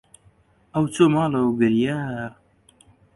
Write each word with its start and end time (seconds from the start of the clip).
ئەو 0.73 0.85
چووەوە 0.93 1.11
ماڵەوە 1.15 1.47
و 1.49 1.57
گریا. 1.61 1.99